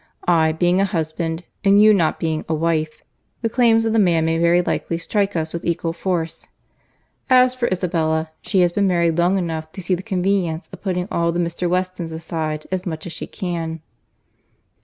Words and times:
I, 0.27 0.51
being 0.53 0.81
a 0.81 0.85
husband, 0.85 1.43
and 1.63 1.79
you 1.79 1.93
not 1.93 2.19
being 2.19 2.43
a 2.49 2.55
wife, 2.55 3.03
the 3.43 3.49
claims 3.49 3.85
of 3.85 3.93
the 3.93 3.99
man 3.99 4.25
may 4.25 4.39
very 4.39 4.63
likely 4.63 4.97
strike 4.97 5.35
us 5.35 5.53
with 5.53 5.63
equal 5.63 5.93
force. 5.93 6.47
As 7.29 7.53
for 7.53 7.67
Isabella, 7.67 8.31
she 8.41 8.61
has 8.61 8.71
been 8.71 8.87
married 8.87 9.19
long 9.19 9.37
enough 9.37 9.71
to 9.73 9.81
see 9.83 9.93
the 9.93 10.01
convenience 10.01 10.67
of 10.73 10.81
putting 10.81 11.07
all 11.11 11.31
the 11.31 11.39
Mr. 11.39 11.69
Westons 11.69 12.11
aside 12.13 12.65
as 12.71 12.83
much 12.87 13.05
as 13.05 13.13
she 13.13 13.27
can." 13.27 13.79